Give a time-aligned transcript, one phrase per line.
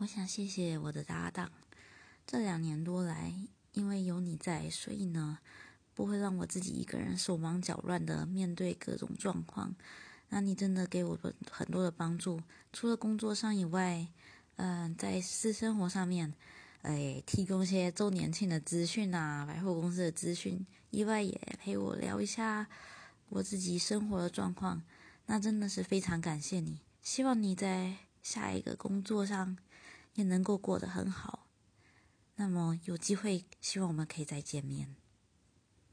[0.00, 1.52] 我想谢谢我的搭档，
[2.26, 3.34] 这两年多来，
[3.72, 5.38] 因为有你在，所以呢，
[5.92, 9.74] 不会让我自己一个人手忙脚乱的面对各种状况。
[10.30, 11.18] 那你真的给我
[11.50, 12.40] 很多的帮助，
[12.72, 14.08] 除了工作上以外，
[14.56, 16.32] 嗯，在私生活上面，
[16.80, 22.66] 哎，提供一些周年庆的资讯啊，百货公司的资讯，意外也陪我聊一下
[23.28, 24.80] 我自己生活的状况。
[25.26, 29.56] 那真的是非常感谢你，希望你在下一个工作上。
[30.14, 31.46] 也能够过得很好，
[32.34, 34.96] 那么有机会，希望我们可以再见面。